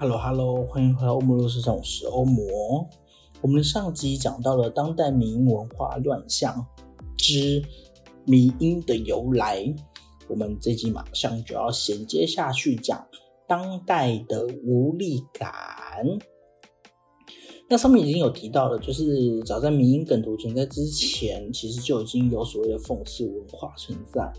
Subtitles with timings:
[0.00, 2.88] Hello，Hello，欢迎回到欧魔乐市场，我是欧魔。
[3.40, 6.64] 我们的上集讲到了当代民营文化乱象
[7.16, 7.60] 之
[8.24, 9.74] 民音的由来，
[10.28, 13.04] 我们这集马上就要衔接下去讲
[13.48, 15.50] 当代的无力感。
[17.68, 24.32] 那上面已经有提到了，就是早在民音梗图存在之前，其实就已经有所谓的讽刺文化存在。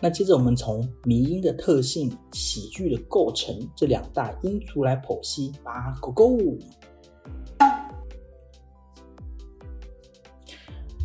[0.00, 5.96] 那接着我们从迷音的特性、喜剧的构成这两大因素来剖析吧。
[6.00, 6.38] 狗狗，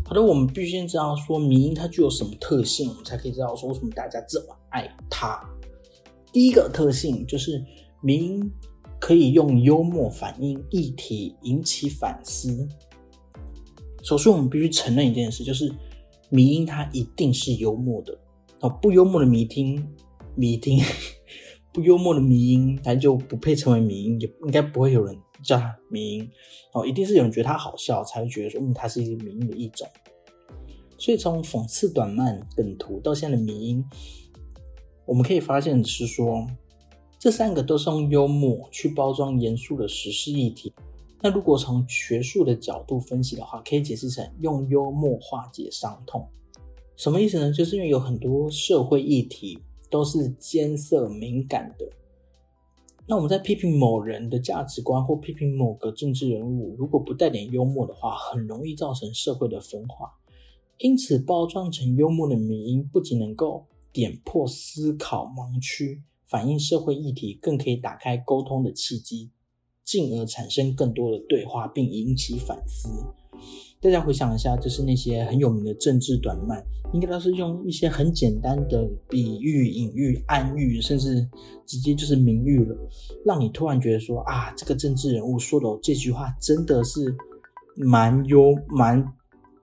[0.03, 5.39] 好的，我们必须先知道说迷音它具有什么特性，我们才可以知道说为什么大家这么爱它。
[6.33, 7.63] 第一个特性就是
[8.01, 8.51] 迷音
[8.99, 12.67] 可以用幽默反映议题，引起反思。
[14.03, 15.73] 首先，我们必须承认一件事，就是
[16.29, 18.17] 迷音它一定是幽默的。
[18.61, 19.87] 哦，不幽默的迷听，
[20.35, 20.79] 迷听，
[21.73, 26.29] 不幽默的迷音，他就不配成为迷音，也应该不会有人叫他迷音。
[26.73, 29.87] 哦，一定是有人觉得他好笑，才会觉得说，嗯，他是一个迷音的一种。
[30.97, 33.85] 所以从讽刺短漫梗图到现在的迷音，
[35.05, 36.45] 我们可以发现是说，
[37.17, 40.73] 这三个都是用幽默去包装严肃的时事议题。
[41.21, 46.27] 那如果从学术的角度分析的话，可以解释成用幽默化解伤痛。
[46.99, 47.49] 什么意思呢？
[47.53, 49.57] 就是因为有很多社会议题
[49.89, 51.89] 都是艰涩敏感的，
[53.07, 60.11] 那我们在批评某人的价值观或批评某个政治人物，如果不带点幽默的话，很容易造成社会的分化。
[60.79, 69.31] 因此，包装成幽默的名音，不仅能够点破思考盲区，反映社会议题，更可以打开沟通的契机，
[69.85, 72.89] 进而产生更多的对话，并引起反思。
[73.81, 81.25] 大家回想一下，就是那些很有名的政治短漫，应该都是用一些很简单的比喻、隐喻、暗喻，甚至
[81.65, 82.75] 直接就是明喻了，
[83.25, 87.15] 让你突然觉得说啊，这个政治人物说的这句话真的是
[87.77, 89.13] 蛮幽、蛮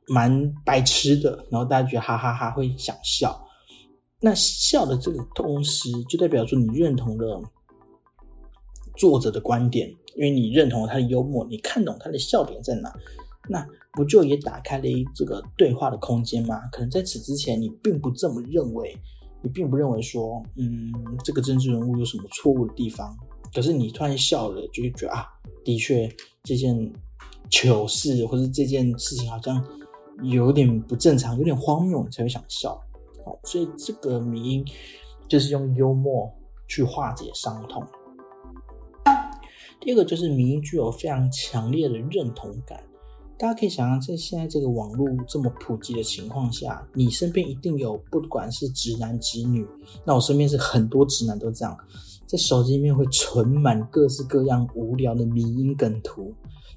[0.08, 3.38] 蛮白痴的，然后大家觉得哈哈哈会想笑。
[4.18, 7.42] 那笑的这个同时，就代表说你认同了
[8.96, 12.90] 作者的观点，因为你认同了他的幽默，你看懂他的笑点在哪。
[13.48, 13.64] 那
[13.96, 16.60] 不就也打开了一这个对话的空间吗？
[16.70, 18.94] 可能在此之前，你并不这么认为，
[19.42, 20.92] 你并不认为说，嗯，
[21.24, 23.16] 这个政治人物有什么错误的地方。
[23.54, 25.24] 可是你突然笑了，就会觉得啊，
[25.64, 26.06] 的确
[26.42, 26.92] 这件
[27.48, 29.64] 糗事或者这件事情好像
[30.22, 32.78] 有点不正常，有点荒谬，你才会想笑。
[33.24, 34.64] 好，所以这个迷音
[35.26, 36.30] 就是用幽默
[36.68, 37.82] 去化解伤痛。
[39.80, 42.84] 第二个就是迷音具有非常强烈的认同感。
[43.38, 49.66] 大家可以想象，在现在这个网络这么普及的情况下，你身边一定有不管是直男直女，
[50.06, 51.76] 那我身边是很多直男都这样，
[52.26, 56.32] 在手机里面会存满各式各样无聊的迷音梗图，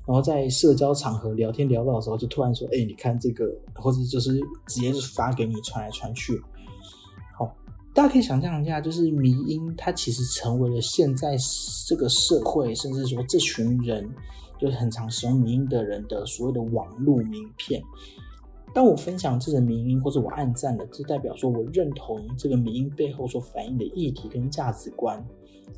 [0.05, 4.37] 然后在社交场合聊天聊到的时候，就突然说：“哎，你看这个，或者就是
[4.67, 6.41] 直接就发给你传来传去。”
[7.39, 7.55] 好，
[7.93, 11.37] 大家可以想象一下，就是迷音它其实成为了现在
[11.87, 14.09] 这个社会，甚至说这群人。
[14.59, 17.81] 就是很常使用名音的人的所谓的网络名片。
[18.71, 25.25] 当我分享这个名音，或者我按赞了，就代表说我认同这个名音背后所反映的议题跟价值观，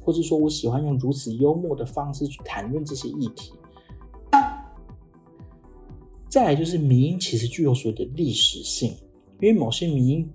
[0.02, 3.53] 或者说我喜欢用如此幽默的方式去谈论这些议题。
[6.28, 8.91] 再来就是名音其实具有所谓的历史性，
[9.40, 10.30] 因为某些名音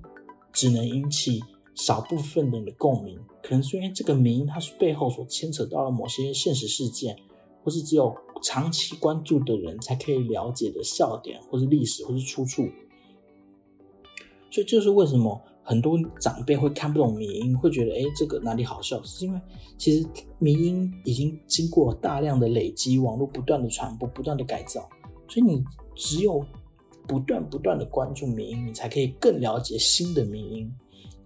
[0.51, 1.43] 只能引起
[1.75, 7.15] 少部分人的共鸣，可能是因为这个名音它是背后所牵扯到了某些现实事件，
[7.63, 8.17] 或是只有。
[8.43, 12.69] 长期关注的人才可以了解的笑点，或是历史，或是出处。
[14.51, 19.03] 所以，就是为什么很多长辈会看不懂迷音，会觉得哎，这个哪里好笑？
[19.03, 19.41] 是因为
[19.77, 20.07] 其实
[20.39, 24.89] 迷音已经经过大量的累积，网络不断的传播，不断的改造。
[25.29, 26.45] 所以，你只有
[27.07, 30.73] 不断不断的关注迷音，你才可以更了解新的迷音。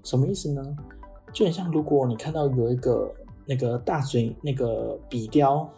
[0.03, 0.63] 什么意思呢？
[1.33, 3.15] 就很像如果你看到有一个
[3.47, 5.69] 那个大嘴那个笔雕。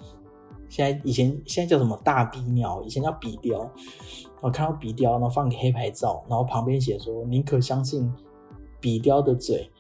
[0.73, 2.83] 现在以前现在叫什么大鼻鸟？
[2.83, 3.71] 以前叫笔雕。
[4.41, 8.11] 我看到笔雕，然后放个黑牌照，然后旁边写说：“宁可相信
[8.81, 9.71] 笔雕的嘴，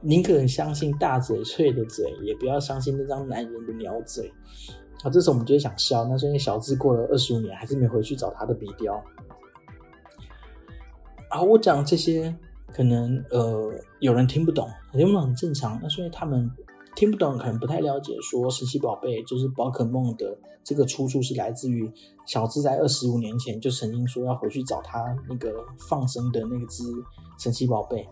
[0.00, 4.32] 宁可相信大嘴翠的嘴，也不要相信那张男人的鸟嘴。
[5.02, 6.06] 啊，这时候我们就会想笑。
[6.06, 8.94] 那所以小智过了二十五年，还是没回去找他的鼻雕。
[11.28, 12.34] 啊，我讲这些，
[12.72, 15.78] 可能呃有人听不懂，听不懂很正常。
[15.82, 16.50] 那所以他们
[17.00, 21.90] 听不懂，可能不太了解，说神奇宝贝就是宝可梦的这个出处是来自于
[22.26, 26.84] 小智在二十五年前就曾经说要回去找他那个放生的那只
[27.38, 28.06] 神奇宝贝，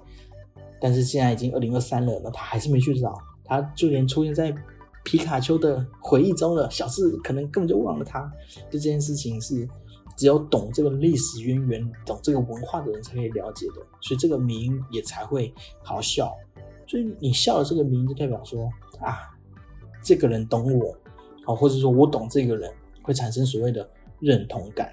[0.81, 3.15] 但是现在已经二零二三了，那他还是没去找，
[3.45, 4.57] 他就连出现在。
[5.05, 8.31] 皮卡丘的回忆中了，小智可能根本就忘了他。
[8.71, 9.67] 就这件事情是
[10.19, 16.31] 只有懂这个历史渊源、懂这个文化的人才可以了解的，所以这个名也才会好笑。
[16.89, 18.65] 所以你笑的这个名，就代表说
[19.01, 19.31] 啊，
[20.03, 20.97] 这个人懂我，
[21.45, 23.89] 好，或者说我懂这个人，会产生所谓的
[24.19, 24.93] 认同感。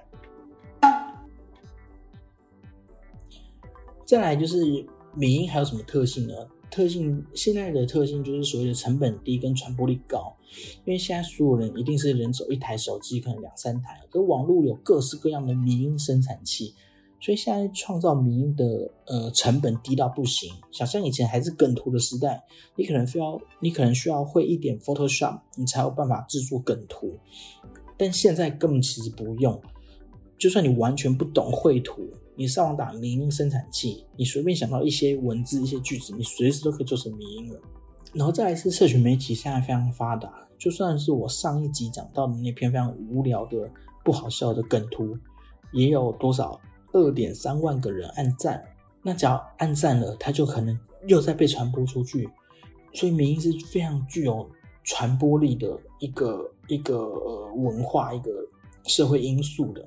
[4.05, 6.33] 再来就是名还有什么特性呢？
[6.69, 10.35] 特性现在的特性就是所谓的成本低跟传播力高，
[10.83, 16.75] 因为现在所有人一定是人手一台手机，可能两三台，而网络有各式各样的民音生产器，
[17.19, 20.53] 所以现在创造民音的呃成本低到不行。
[20.71, 22.43] 想象以前还是梗图的时代，
[22.75, 27.17] 你可能需要你可能需要会一点 Photoshop，你才有办法制作梗图，
[27.97, 29.59] 但现在根本其实不用，
[30.37, 32.07] 就算你完全不懂绘图。
[32.37, 37.59] 你上网打民音生产器，你随便想到一些文字、一些句子，你随时都可以做成民音了。
[38.13, 43.71] 然后再来是社群媒体现在非常发达，就算是我上一集讲到的那篇非常无聊的、
[44.03, 45.17] 不好笑的梗图，
[45.71, 46.59] 也有多少
[46.95, 48.63] 二点三万个人按赞。
[49.03, 52.27] 那只要按赞了，它就可能又在被传播出去。
[52.93, 54.49] 所以民音是非常具有
[54.83, 58.31] 传播力的一个一个呃文化、一个
[58.85, 59.85] 社会因素的。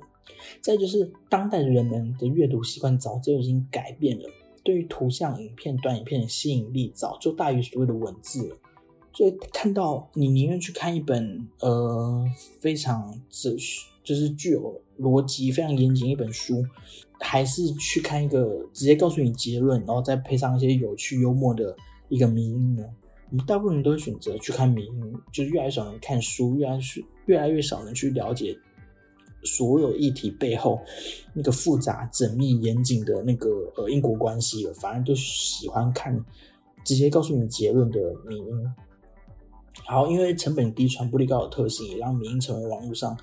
[0.61, 4.29] 再就是，当代人们的阅读习惯早就已经改变了，
[4.63, 8.57] 对于图像、影片、短影片的吸引力早就大于所谓的文字了。
[9.11, 12.23] 所以看到你宁愿去看一本呃
[12.59, 16.65] 非常哲学，就是具有逻辑、非常严谨一本书，
[17.19, 21.75] 还是去看一个直接告诉你结论，然后再配上一些有趣幽默的
[22.07, 22.83] 一个迷因呢？
[23.31, 26.81] 我们大部分人都会选择去看迷因，就是越来越少人看书，越来越
[27.25, 28.57] 越来越少人去了解。
[29.45, 30.81] 所有议题背后
[31.33, 36.13] 那个复杂、缜密、严谨的那个呃因果关系了，反而都喜欢看
[36.83, 38.73] 直接告诉你结论的迷因。
[39.85, 43.17] 好，因为成本低、传播力高的特性，也让迷因成为网络上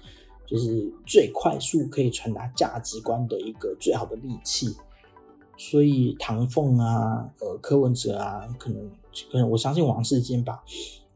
[0.47, 4.75] 就是最快速可以传达价值观的一个最好的利器。
[5.59, 8.91] 所以唐凤啊、呃柯文哲啊，可能
[9.33, 10.63] 可能我相信王世坚吧，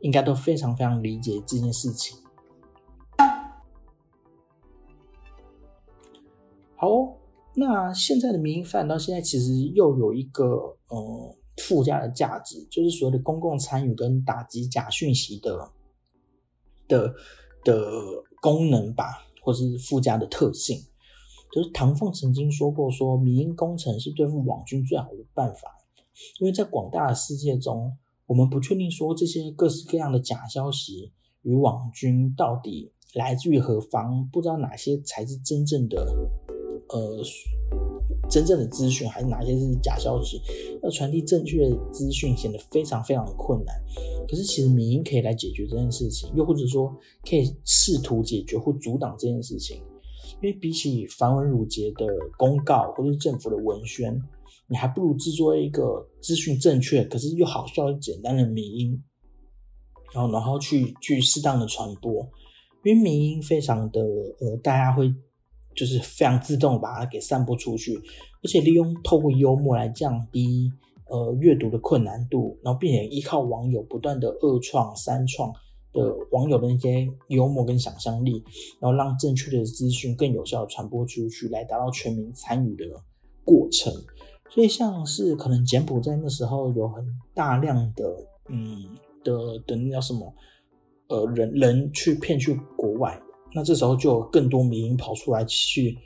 [0.01, 2.19] 应该都非常非常理解这件事情。
[6.77, 6.89] 好，
[7.55, 15.71] 那现在的民营饭到现在其实又有一个呃附加的价值，就是所谓的公共参与跟打击假讯息的
[16.89, 17.15] 的
[17.63, 17.83] 的
[18.41, 20.83] 功能吧，或是附加的特性。
[21.53, 25.69] 就是唐凤曾经说过，说民营工程是对付网军最好的办法，
[26.39, 27.97] 因为在广大的世界中，
[28.27, 36.07] 我们不确定说这些各式各样的假消息与网军到底来自于何方，不知道哪些才是真正的。
[36.91, 37.23] 呃，
[38.31, 40.41] 真正的资讯还是哪些是假消息？
[40.83, 43.75] 要传递正确的资讯显得非常非常的困难。
[44.29, 46.97] 可是其实民营可以来解决这件事情，又或者说
[47.29, 49.83] 可以试图解决或阻挡这件事情。
[50.41, 52.07] 因为比起繁文缛节的
[52.39, 54.19] 公告或者是政府的文宣，
[54.69, 59.03] 你还不如制作一个资讯正确可是又好笑又简单的民音，
[60.15, 62.27] 然后然后去去适当的传播。
[62.85, 64.01] 因为民音非常的
[64.41, 65.13] 呃，大家会。
[65.81, 70.71] 就是非常自动把它给散播出去，而且利用透过幽默来降低
[71.09, 75.51] 呃阅读的困难度，然后并且依靠网友不断的二创三创
[75.95, 78.45] 的网友的那些幽默跟想象力，
[78.79, 82.85] 然后让正确的资讯更有效的传播出去，来达到全民参与的
[83.43, 83.91] 过程。
[84.51, 88.05] 所以像是可能柬埔寨那时候有很大量的
[88.51, 90.31] 嗯的的那叫什么
[91.09, 93.19] 呃人人去骗去国外。
[93.53, 95.99] 那这时候就有更多民营跑出来去，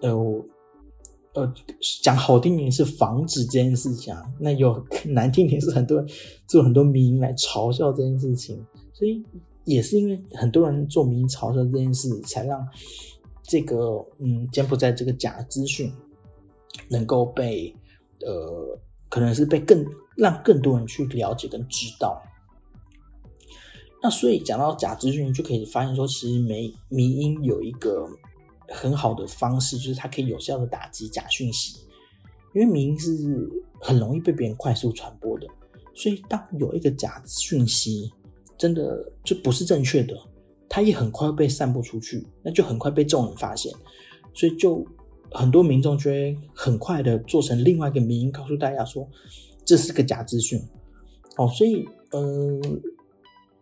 [0.00, 0.10] 呃，
[1.34, 1.52] 呃，
[2.02, 6.08] 讲好听点是防止这件事情，那有 难听点是很多人
[6.46, 9.24] 做很多民营来嘲笑这件事情，所以
[9.64, 12.66] 也是因为很多人做民营嘲笑这件事，才让
[13.42, 15.92] 这个嗯柬埔寨这个假资讯
[16.88, 17.74] 能够被
[18.20, 19.84] 呃，可能是被更
[20.16, 22.22] 让更多人去了解跟知道。
[24.02, 28.08] 那所以讲到假资讯，就可以发现说，其实媒民音有一个
[28.68, 31.80] 很好的方式，就是它可以有效的打击假讯息。
[32.54, 33.48] 因为民音是
[33.80, 35.46] 很容易被别人快速传播的，
[35.94, 38.10] 所以当有一个假讯息
[38.56, 40.16] 真的就不是正确的，
[40.68, 43.72] 它也很快被散布出去，那就很快被众人发现，
[44.32, 44.84] 所以就
[45.30, 49.06] 很多民众就会很快的做成另外一个名音，告诉大家说
[49.64, 50.60] 这是个假资讯。
[51.36, 52.60] 哦，所以呃，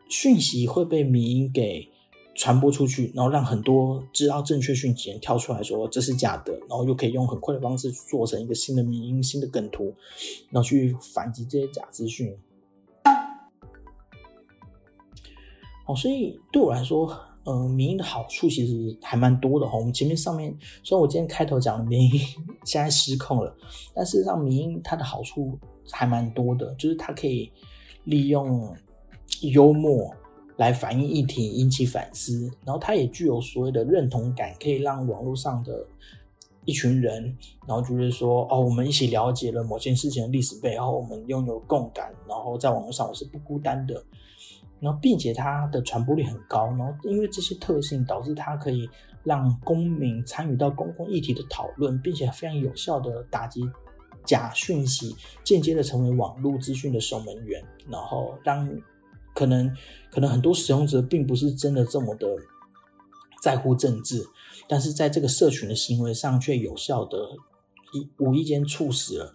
[0.08, 1.88] 讯息会被民音给。
[2.38, 9.94] 传播出去，然后让很多知道正确讯息人跳出来说这是假的，然后又可以用很快的方式做成一个新的民音、新的梗图，
[10.50, 12.36] 然后去反击这些假资讯。
[15.86, 17.10] 哦，所以对我来说，
[17.44, 19.78] 呃，民音的好处其实还蛮多的哈。
[19.78, 22.20] 我们前面上面，虽然我今天开头讲的民音
[22.64, 23.56] 现在失控了，
[23.94, 25.58] 但事实上民音它的好处
[25.90, 27.50] 还蛮多的，就是它可以
[28.04, 28.76] 利用
[29.42, 30.14] 幽默。
[30.58, 35.86] 来反映议题，引起反思，然后它也具有所谓的认同感，可以让网络上的
[36.64, 37.24] 一群人，
[37.68, 44.02] 然后就是说，哦，我们一起了解了某件事情的历史背后，我们拥有共感，然后在网络上我是不孤单的，
[44.80, 48.88] 然后并且它的传播率很高，然后因为这些特性导致它可以
[49.24, 53.60] 让公民参与到公共议题的讨论，并且非常有效的打击
[54.24, 55.14] 假讯息，
[55.44, 58.66] 间接的成为网络资讯的守门员，然后让。
[59.36, 59.70] 可能
[60.10, 62.26] 可能很多使用者并不是真的这么的
[63.42, 64.26] 在乎政治，
[64.66, 67.18] 但是在这个社群的行为上却有效的
[67.92, 69.32] 一无意间促使了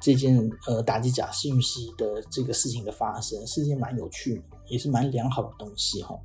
[0.00, 6.16] 这件呃打击假信息的这个事情的发生，是一件蛮有趣，也是蛮良好的东西哈。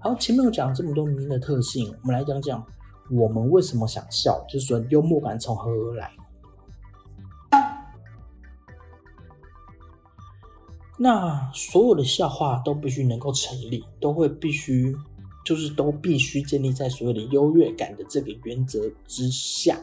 [0.00, 2.66] 好，前面有讲这么多名的特性，我们来讲讲
[3.08, 6.10] 我们为什么想笑，就是说幽默感从何而来。
[11.02, 14.94] 那所有的笑话都必须能够成立，都会必须，
[15.44, 19.76] 就是都必须建立在所有的优越感的这个原则之下，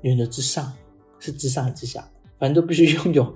[0.00, 0.72] 原则之上
[1.18, 3.34] 是之上之下，反正都必须拥有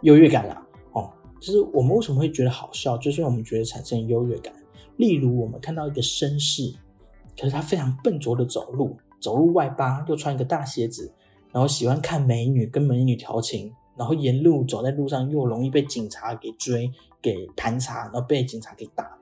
[0.00, 0.66] 优越感啦。
[0.94, 4.50] 哦，就是我们为什么会觉得好笑，就是因为我们觉得产生优越感。
[4.96, 6.74] 例如，我们看到一个绅士，
[7.38, 11.12] 可是他非常笨拙的走路，走路外八，又穿一个大鞋子，
[11.52, 13.70] 然后喜欢看美女，跟美女调情。
[13.98, 16.88] 然后沿路走在路上，又容易被警察给追、
[17.20, 19.18] 给盘查，然后被警察给打。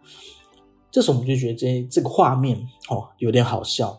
[0.91, 2.59] 这时候我们就觉得这这个画面
[2.91, 3.99] 哦有点好笑。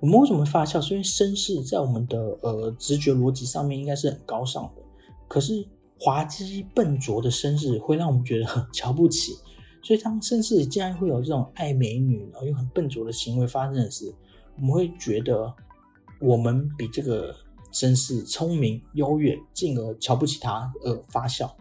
[0.00, 0.78] 我们为什么会发笑？
[0.80, 4.82] 是因为绅士在我们的呃直觉逻辑上面应该是很高尚的，
[5.26, 5.66] 可是
[5.98, 9.32] 滑稽笨拙的绅士会让我们觉得很瞧不起。
[9.82, 14.12] 所以当绅士竟然会有这种爱美女，然后又很笨拙的行为发生的时，
[14.56, 15.52] 我们会觉得
[16.20, 17.34] 我们比这个。
[17.72, 21.56] 绅士聪明优越，进而瞧不起他而发笑。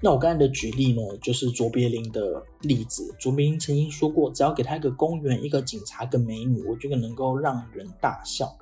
[0.00, 3.14] 那我刚才的举例呢，就是卓别林的例子。
[3.18, 8.54] 卓别林曾经说过，只要给他一个公园、一个警察、一个美女，我觉得能够让人大笑。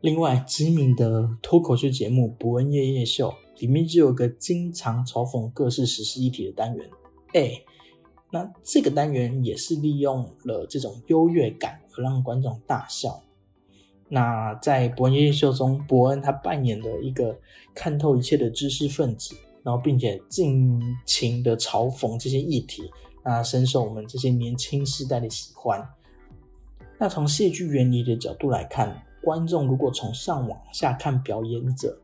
[0.00, 3.28] 另外，知名的脱口秀节目《伯恩夜夜秀》
[3.60, 6.90] 里面就有个经常嘲讽各式时事议题的单元。
[7.34, 7.62] 哎，
[8.30, 13.22] 那这个单元也是利用了这种优越感而让观众大笑。
[14.08, 17.36] 那在伯恩夜秀中，伯恩他扮演的一个
[17.74, 22.90] 看透一切的知识分子，然后并且尽情的嘲讽这些议题，
[23.24, 25.84] 那深受我们这些年轻世代的喜欢。
[26.98, 31.98] 那从戏剧原理的角度来看，观众如果从上往下看表演者，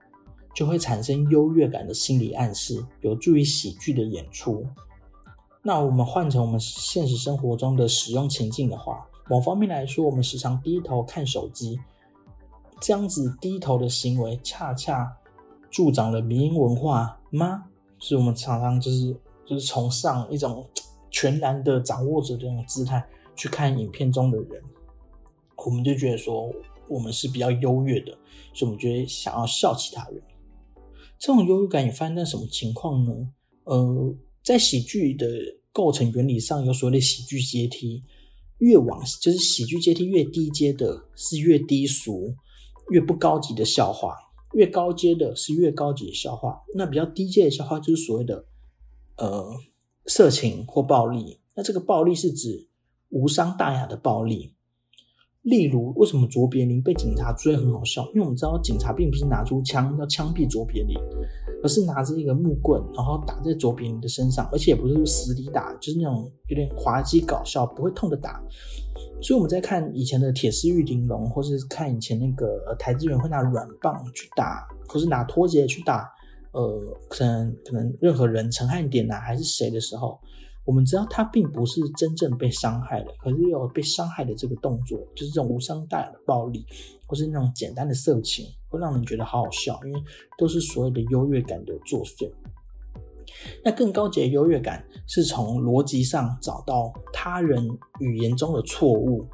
[0.55, 4.67] 就会产生优越感的心理暗示，有助于喜剧的演出。
[5.63, 11.79] 那我们换成我们现实生活中的使用情境的话，某方面来说，我们时常低头看手机。
[12.81, 15.17] 这样子低头的行为，恰恰
[15.71, 17.63] 助长了民营文化吗？
[18.01, 20.69] 是我们常常就是就是崇尚一种
[21.13, 23.07] 全然的掌握着这种姿态
[23.37, 24.61] 去看影片中的人，
[25.65, 26.53] 我们就觉得说
[26.89, 28.11] 我们是比较优越的，
[28.53, 30.21] 所以我们觉得想要笑其他人。
[31.21, 33.13] 这种优越感也发生在什么情况呢？
[33.63, 35.29] 呃，在喜剧的
[35.73, 38.03] 构成原理上有所谓的喜剧阶梯，
[38.61, 42.35] 越往就是喜剧阶梯越低阶的是越低俗。
[42.91, 44.17] 越不高级的笑话，
[44.53, 46.61] 越高阶的是越高级的笑话。
[46.75, 48.45] 那比较低阶的笑话就是所谓的
[49.17, 49.49] 呃
[50.07, 51.39] 色情或暴力。
[51.55, 52.69] 那这个暴力是指
[53.11, 54.55] 无伤大雅的暴力。
[55.43, 58.05] 例如，为什么卓别林被警察追很好笑？
[58.09, 60.95] 因为我们知道警察并不是拿出枪要枪毙卓别林，
[61.63, 68.43] 而是拿着一个木棍，然后打在卓别林的身上，而且也不是死里打，就是那种有点滑稽搞笑，不会痛的打。
[69.23, 76.07] 所以我们在看以前的铁丝玉玲珑，或是看以前那个台资源会拿软棒去打，或是拿拖鞋去打，
[76.53, 76.79] 呃，
[77.09, 80.19] 可能可能任何人陈汉典呐还是谁的时候，
[80.71, 86.65] 我们知道他并不是真正被伤害了，可是有被伤害的这个动作，就是这种无伤大雅的暴力，
[87.09, 90.01] 或是那种简单的色情，会让人觉得好好笑，因为
[90.39, 92.31] 都是所谓的优越感的作祟。
[93.65, 99.27] 那更高级的优越感是从逻辑上找到他人语言中的错误，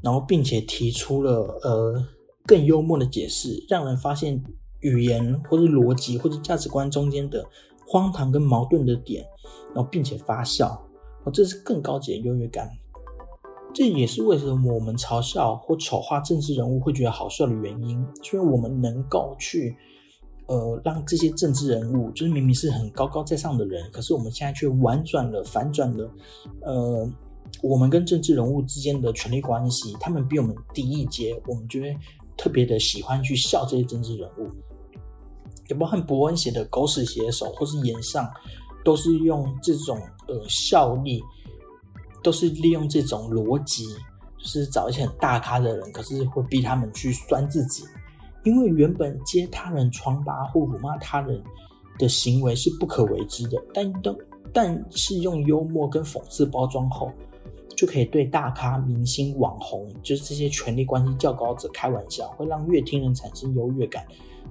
[0.00, 2.06] 然后并且提出了呃
[2.46, 4.40] 更幽默的解释，让人发现
[4.82, 7.44] 语言或是逻辑或是价值观中间的
[7.90, 9.26] 荒唐跟矛盾的点，
[9.74, 10.80] 然后并且发笑，
[11.24, 12.70] 哦，这是更高级的优越感。
[13.74, 19.76] 这也是为什么我们嘲笑或丑化政治人物会觉得好笑的原因，是因为我们能够去。
[20.46, 26.12] 呃，让这些政治人物，就是明明是很高高在上的人，可是我们现在却婉转了、反转了，
[26.62, 27.08] 呃，
[27.62, 31.96] 我们跟政治人物之间的权力关系，他们比我们低一阶，我们就会
[32.36, 34.50] 特别的喜欢去笑这些政治人物。
[35.70, 38.28] 也包含伯恩写的《狗屎写手》或是言上，
[38.84, 41.22] 都是用这种呃效力，
[42.24, 43.86] 都是利用这种逻辑，
[44.36, 47.84] 就是找一些很大咖的人，可是会逼他们去酸自己。
[48.42, 51.40] 因为原本揭他人疮疤或辱骂他人
[51.98, 54.18] 的行为是不可为之的，但都
[54.52, 57.12] 但是用幽默跟讽刺包装后，
[57.76, 64.04] 就可以对大咖、明星、网红，就是这些权力关系较高者开玩笑，会让乐听人产生优越感。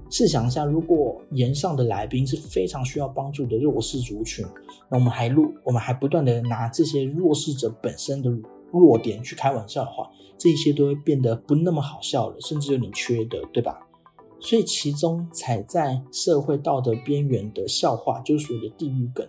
[0.09, 4.45] 试想一下，如果言上的来宾是非常需要帮助的弱势族群，
[4.89, 8.31] 那我们还录，我们还不断的拿这些弱势者本身的
[8.71, 10.09] 弱点去开玩笑的话。
[10.37, 13.77] 这些都会变得不那么好笑了，甚至有点缺德，对吧？
[14.39, 19.27] 所以其中踩在社会道德边缘的笑话，就是所谓的地狱梗。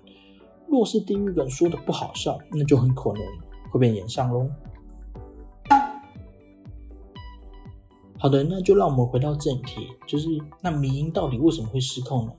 [0.68, 3.22] 若是地狱梗说的不好笑，那就很可能
[3.72, 4.49] 会被演上喽。
[8.20, 10.28] 好的，那就让我们回到正题，就是
[10.60, 12.32] 那民音到底为什么会失控呢？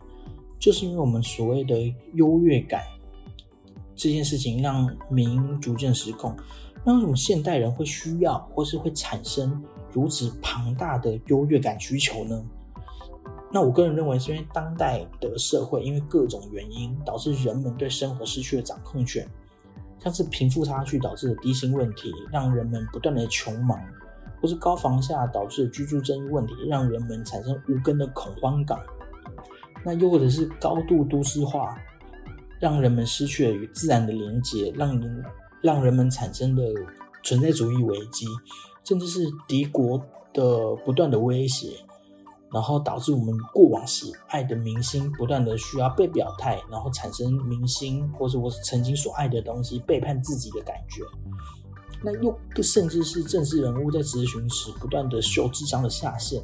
[0.60, 1.76] 就是因为我们所谓的
[2.14, 2.84] 优越感
[3.96, 6.38] 这件事情，让民音逐渐失控。
[6.86, 9.60] 那为什么现代人会需要，或是会产生
[9.92, 12.40] 如此庞大的优越感需求呢？
[13.52, 19.28] 那我个人认为，是因为当代的社会因为各种原因，导致人们对生活失去了掌控权，
[19.98, 23.80] 像是贫富差距导致的低薪问题，让人们不断的穷忙，
[24.42, 28.80] 或是高房价导致的居住争议问题，让人们产生无根的恐慌感。
[29.86, 31.78] 那又或者是高度都市化，
[32.60, 35.24] 让人们失去了与自然的连接，让人。
[35.64, 36.64] 让人们产生的
[37.22, 38.26] 存在主义危机，
[38.84, 39.96] 甚至是敌国
[40.34, 41.68] 的不断的威胁，
[42.52, 51.04] 然后导致我们过往喜爱的明星不断的需要被表态，然后产生明星或是我曾经所爱的东西背叛自己的感觉。
[52.02, 56.42] 那又甚至是政治人物在咨询时不断的秀智商的下限，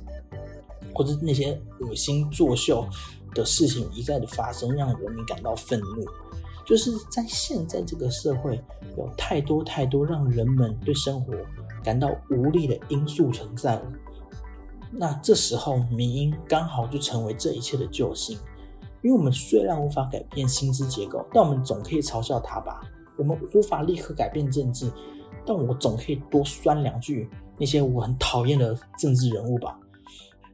[0.94, 2.88] 或者那些恶心作秀
[3.34, 6.06] 的事情一再的发生，让人民感到愤怒。
[6.66, 8.62] 就是在现在这个社会，
[8.98, 11.34] 有太多太多让人们对生活
[11.84, 13.92] 感到无力的因素存在了。
[14.92, 18.38] 那这时候，民音刚好就成为这一切的救星。
[19.02, 22.82] 因为我们虽然无法改变薪资结构，但我们总可以嘲笑他吧。
[23.16, 24.92] 我们无法立刻改变政治，
[25.48, 29.80] 但我总可以多酸两句那些我很讨厌的政治人物吧。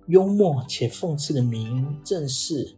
[0.07, 2.77] 幽默且讽刺的民音，正是。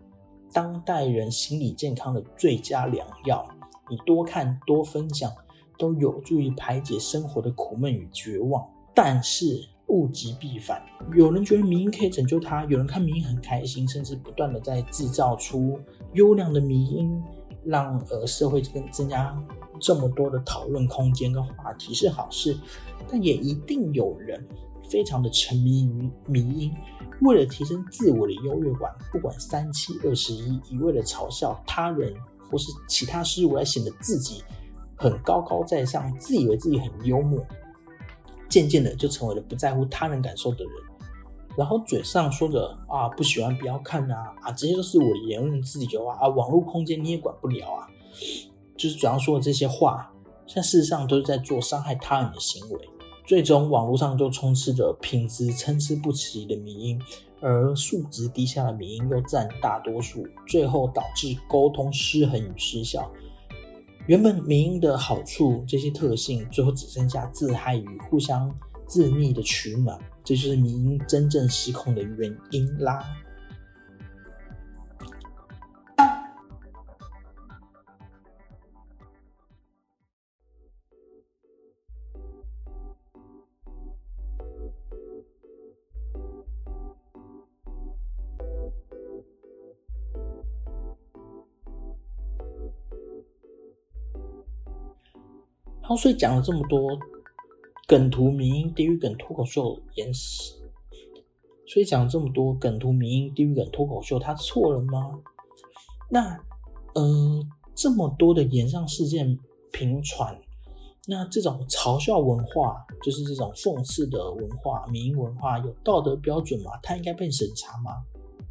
[0.53, 3.45] 当代人心理健康的最佳良药，
[3.89, 5.29] 你多看多分享，
[5.77, 8.65] 都有助于排解生活的苦闷与绝望。
[8.93, 10.81] 但是物极必反，
[11.13, 15.77] 有人觉得民音可以拯救他，有人看民音很开心，甚至不断的在制造出
[16.13, 17.21] 优良的民音，
[17.65, 19.37] 让呃社会更增加
[19.79, 22.57] 这么多的讨论空间跟话题是好事。
[23.07, 24.43] 但也一定有人
[24.89, 26.71] 非常的沉迷于迷音。
[27.21, 32.13] 为了提升自我的优越感，不管三七二十一，一味的嘲笑他人
[32.51, 34.43] 或是其他事物来显得自己
[34.95, 37.39] 很高高在上，自以为自己很幽默，
[38.49, 40.73] 渐渐的就成为了不在乎他人感受的人。
[41.57, 47.87] 然后嘴上说着啊不喜欢不要看啊啊，这些都是我的言论自由啊啊，网络空间你也管不了啊，
[48.77, 50.11] 就是嘴上说的这些话，
[50.53, 52.79] 但事实上都是在做伤害他人的行为。
[53.25, 57.01] 最终，网络上就充斥着品质参差不齐的民音，
[57.41, 63.11] 而素质低下的民音又占大多数，最后导致沟通失衡与失效。
[64.05, 68.53] 原本民音的好处，这些特性，最后只剩下自嗨与互相
[68.85, 73.03] 自溺的取暖，这就是民音真正失控的原因啦。
[95.97, 96.97] 所以讲了这么多
[97.87, 100.53] 梗图、迷音、地狱梗、脱口秀演史，
[101.67, 105.11] 所以讲了这么多梗图、迷音、地狱梗、脱口秀，他错了吗？
[106.09, 106.39] 那，
[106.93, 109.37] 呃，这么多的演上事件
[109.71, 110.39] 频传，
[111.07, 116.71] 那这种嘲笑文化，就是这种讽刺的文化、民音文化，有道德标准吗？
[116.81, 117.91] 它应该被审查吗？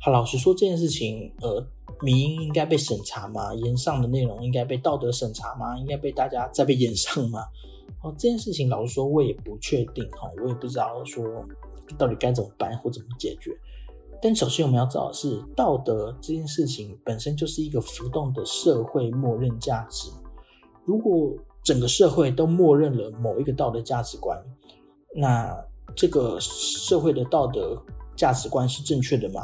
[0.01, 1.67] 好，老实说，这件事情，呃。
[2.03, 3.55] 民音应该被审查吗？
[3.55, 5.79] 言上的内容应该被道德审查吗？
[5.79, 7.41] 应该被大家再被言上吗？
[8.03, 11.25] 哦，这件事情老实说，我也不确定哈，我也不知道说
[11.97, 13.51] 到底该怎么办或怎么解决。
[14.21, 20.11] 但首先我们要知道的是，道德这件事情本身就是一个浮动的社会默认价值。
[20.85, 24.39] 如果整个社会都默认了某一个道德价值观，
[25.15, 25.55] 那
[25.95, 27.81] 这个社会的道德
[28.17, 29.41] 价值观是正确的吗？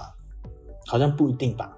[0.87, 1.77] 好像不一定吧。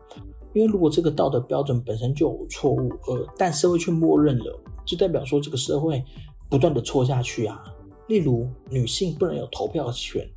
[0.55, 6.05] 因为如果这个道德标准本身就有错误，呃，但社会却默认了，就代表说这个社会
[6.51, 7.63] 不断的错下去啊。
[8.09, 10.29] 例如，女性不能有投票权，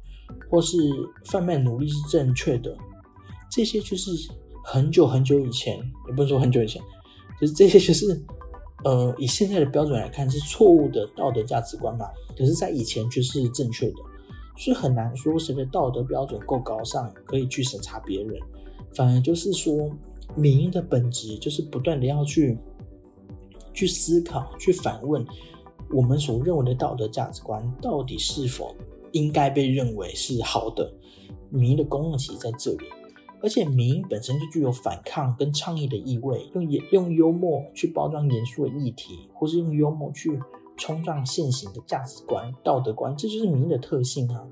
[0.49, 0.77] 或是
[1.25, 2.77] 贩卖奴隶是正确的，
[3.51, 4.11] 这些就是
[4.63, 6.81] 很久很久以前，也不是说很久以前，
[7.41, 8.23] 就是这些就是，
[8.85, 12.05] 呃，以现在的标准来看是错误的道德价值观嘛。
[12.37, 13.95] 可是，在以前却是正确的，
[14.57, 18.39] 所以很难说谁的道德标准够高尚，可以去审查别人。
[18.95, 19.89] 反而就是说，
[20.35, 22.57] 民音的本质就是不断的要去
[23.73, 25.25] 去思考、去反问
[25.91, 28.75] 我们所认为的道德价值观到底是否
[29.11, 30.91] 应该被认为是好的。
[31.49, 32.85] 民音的功能其实在这里，
[33.41, 40.39] 而且民音本身就具有反抗跟倡议的意味，用也用幽默去包装严肃的议题，或是用幽默去
[40.75, 44.43] 冲撞现行的价值观、道德观，这就是民音的特性啊。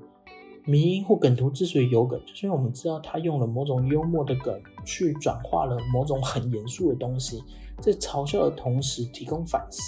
[0.64, 7.42] 迷音或梗图之所以有梗，就是因为我们知道他用了某种幽默的梗去转化了某种很严肃的东西，
[7.80, 9.80] 在嘲笑的同时提供反思。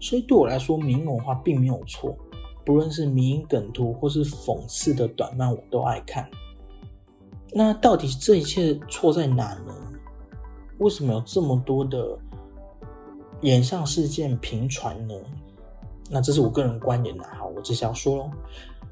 [0.00, 2.16] 所以对我来说，迷因文化并没有错，
[2.64, 6.30] 不论是迷音梗图或是讽刺的短漫，我都爱看。
[7.52, 9.74] 那到底这一切错在哪呢？
[10.78, 12.16] 为什么有这么多的
[13.40, 15.14] 演上事件频传呢？
[16.10, 18.30] 那这是我个人观点的，好，我接下来说喽。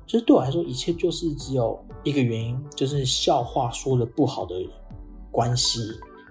[0.07, 4.55] 其实对我来说，一切就是只有一个原因，就是笑话说的不好的
[5.33, 5.81] 关系。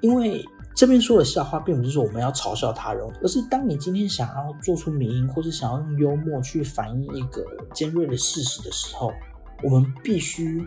[0.02, 0.44] 因为
[0.76, 9.12] 这边说的笑话，并不是说我们要嘲笑他人，而是当你今天想要做出名音，或是想要用幽默去反映一个尖锐的事实的时候，
[9.64, 10.66] 我们必须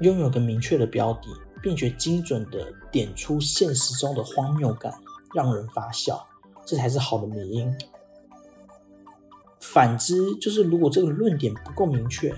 [0.00, 1.28] 拥有个明确的标的，
[1.62, 4.92] 并且精准的点出现实中的荒谬感，
[5.34, 6.24] 让人发笑，
[6.66, 7.72] 这才是好的名音。
[9.72, 12.34] 反之，就是如果这个论点不够明确，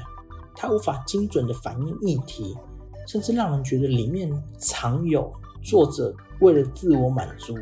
[0.54, 2.56] 它无法精准的反映议题，
[3.08, 7.56] 甚至让人觉得里面藏有作者为了自我满足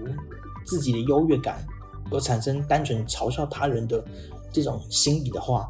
[0.65, 1.65] 自己的优越感
[2.11, 4.05] 而产生单纯嘲笑他人的
[4.51, 5.69] 这种心理的话，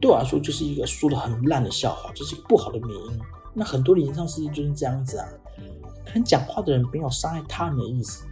[0.00, 3.18] 对我来说就是一个说的很烂的笑话，就是一个不好的名音。
[3.54, 5.26] 那很多的上世界就是这样子啊，
[6.04, 8.26] 可能讲话的人没有伤害他人的意思，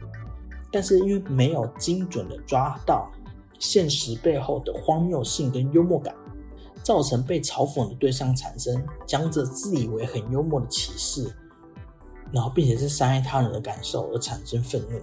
[0.71, 3.11] 但是因为没有精准的抓到。
[3.63, 6.13] 现实背后的荒谬性跟幽默感，
[6.83, 11.33] 造成被嘲讽的对象产生将着自以为很幽默的歧视，
[12.33, 15.01] 然后并且是伤害他人的感受而产生愤怒，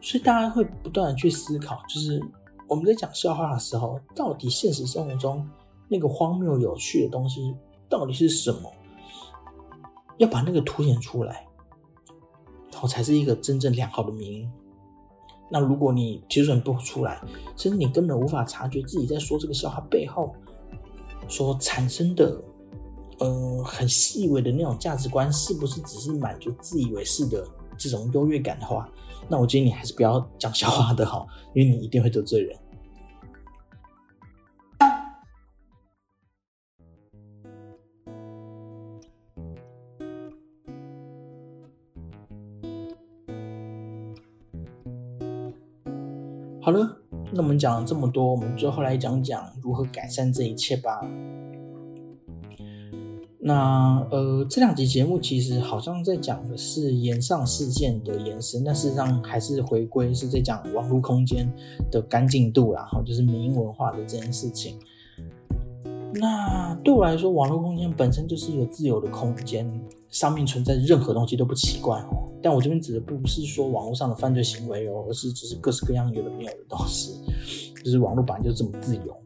[0.00, 2.18] 所以大家会不断的去思考，就是
[2.66, 5.46] 我们在讲笑话的时候，到底现实生活中
[5.86, 7.54] 那个荒谬有趣的东西
[7.90, 8.72] 到底是什么？
[10.16, 11.46] 要把那个凸显出来，
[12.72, 14.50] 然后才是一个真正良好的名。
[15.50, 17.20] 那如果你提准不出来，
[17.56, 20.34] 甚至你根本无法察觉自己在说这个笑话背后
[21.28, 22.40] 所产生的，
[23.18, 28.88] 呃，很细微的那种价值观，是不是只是满足自以为是的这种优越感的话，
[29.28, 32.56] 那我建议你还是不要讲笑话的好，因为你一定会得罪人。
[47.68, 51.00] 讲这么多，我们最后来讲讲如何改善这一切吧。
[53.40, 61.48] 那呃，这两集节目其实好像在讲的是延上事件的延伸，但事实上还是回归是在讲网络空间
[61.90, 64.76] 的干净度，然后就是民营文化的这件事情。
[66.14, 69.70] 那对我来说，网络空间本身就是一个自由的空间，
[70.10, 72.28] 上面存在任何东西都不奇怪哦。
[72.42, 77.20] 但我这边指的不是说网络上的犯罪行为哦，而是只是各式各样有的没有的东西，
[77.84, 79.16] 就是网络版就这么自由。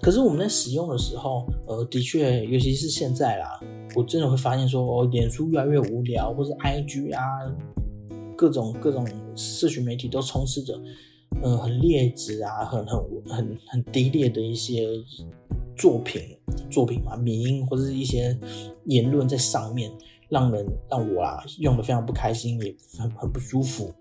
[0.00, 3.60] 可是我们在使用的时候，呃，的确，尤其是现在啦，
[3.94, 7.22] 我真的会发现说，哦，脸书越来越无聊，或者 IG 啊，
[8.36, 10.76] 各种各种社群媒体都充斥着
[11.40, 14.88] 呃很劣质啊，很很很很低劣的一些
[15.76, 16.36] 作品
[16.70, 18.36] 作品嘛，迷音或者是一些
[18.84, 19.90] 言论在上面，
[20.28, 23.92] 让人让我啊用的非常不开心，也很很不舒服。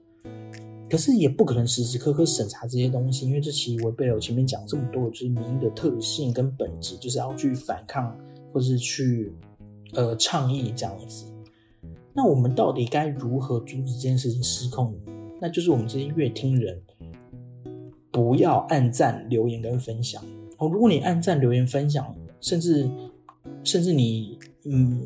[0.89, 8.13] 可是也不可能时时刻刻审查这些东西，因为这其实违背了我前面讲这么多，就是民音的特性跟本质，就是要去反抗
[8.51, 9.33] 或是去
[9.93, 11.25] 呃倡议这样子。
[12.13, 14.93] 那我们到底该如何阻止这件事情失控？
[15.39, 16.77] 那就是我们这些乐听人
[18.11, 20.23] 不要按赞、留言跟分享
[20.57, 20.67] 哦。
[20.67, 22.89] 如果你按赞、留言、分享，甚至
[23.63, 25.01] 甚至你嗯。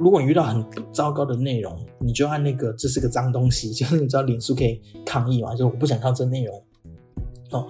[0.00, 5.56] 如果你遇到很糟糕的内容，你就按那个这是个脏东西，就是你知道脸书可以抗议嘛？
[5.56, 6.62] 就我不想看这内容
[7.50, 7.66] 哦。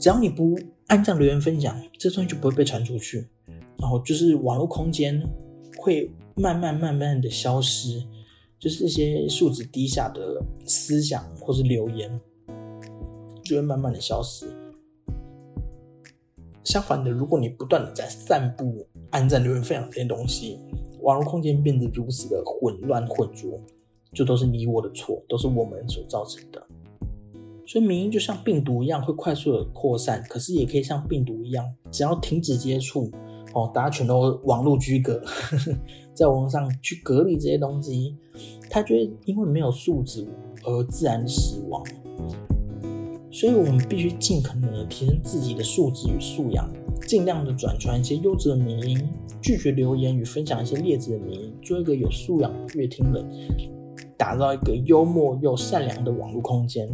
[0.00, 3.28] 只要你不按赞、留言、分享，这东西就不会被传出去。
[3.76, 5.22] 然后就是网络空间
[5.76, 8.02] 会慢慢慢慢的消失，
[8.58, 12.10] 就是一些素质低下的思想或是留言
[13.44, 14.46] 就会慢慢的消失。
[16.64, 20.58] 相反的，如果你不断的在散布按赞、留言、分享这些东西，
[21.02, 23.60] 网络空间变得如此的混乱混浊，
[24.14, 26.66] 就都是你我的错，都是我们所造成的。
[27.66, 33.10] 所以，民音就像病毒一样，会快速的扩散，可是也可以像病毒一样，只要停止接触，
[33.52, 35.22] 哦，大家全都网络居隔，
[36.14, 38.16] 在网络上去隔离这些东西，
[38.70, 40.26] 它就会因为没有素质
[40.62, 41.82] 而自然死亡。
[43.34, 46.70] 所以我们必须尽可能的提升自己的素质与素养。
[47.04, 48.96] 尽量的转传一些优质的名音，
[49.42, 53.26] 拒绝留言与分享一些劣质的名音，做一个有素养的乐听人，
[54.16, 56.88] 打造一个幽默又善良的网络空间。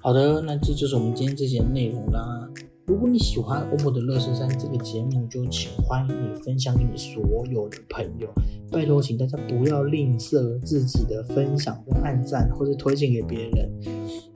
[0.00, 2.48] 好的，那这就是我们今天这些内容啦。
[2.90, 8.28] 如果你喜欢欧姆的乐视山这个节目，就请欢迎你分享给你所有的朋友。
[8.68, 13.70] 拜托，请大家不要吝啬自己的分享跟按赞，或者推荐给别人。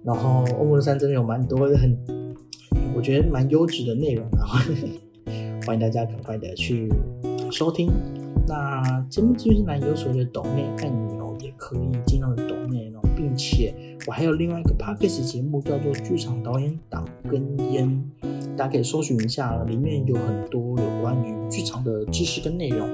[0.05, 1.99] 然后欧姆的山真的有蛮多很，
[2.95, 4.63] 我觉得蛮优质的内容啊，
[5.67, 6.89] 欢迎大家赶快的去
[7.51, 7.91] 收听。
[8.47, 13.75] 那节目资讯栏有所的抖内按钮，也可以尽量的抖内容，并且
[14.07, 18.01] 我还有另外一个 podcast 节目叫做剧场导演党跟烟。
[18.57, 22.89] 大家可以搜寻一下，里面有很多有关于剧场的知识跟内容。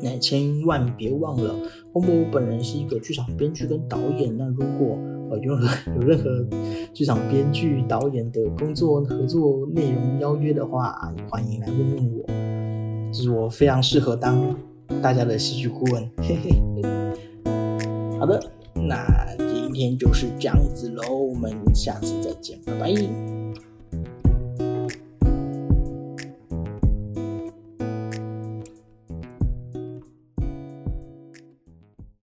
[0.00, 1.54] 那千万别忘了，
[1.92, 4.36] 欧姆本人是一个剧场编剧跟导演。
[4.36, 4.96] 那如果
[5.30, 5.52] 呃有
[5.94, 6.46] 有任何
[6.94, 14.56] 剧场编剧、导演的工作合作内容邀约的话，欢迎来问问我，就是我非常适合当
[15.02, 16.08] 大家的戏剧顾问。
[16.18, 16.50] 嘿嘿。
[18.20, 18.40] 好的，
[18.74, 19.04] 那
[19.36, 23.37] 今天就是这样子喽，我们下次再见，拜拜。